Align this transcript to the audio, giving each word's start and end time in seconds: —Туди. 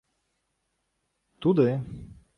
—Туди. 1.41 1.69